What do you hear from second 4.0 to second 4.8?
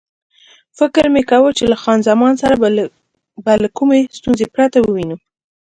ستونزې پرته